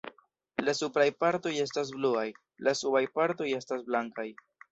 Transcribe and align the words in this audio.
La 0.67 0.73
supraj 0.77 1.05
partoj 1.23 1.51
esta 1.65 1.83
bluaj; 1.99 2.25
la 2.69 2.75
subaj 2.81 3.05
partoj 3.19 3.51
estas 3.61 3.87
blankaj. 3.93 4.29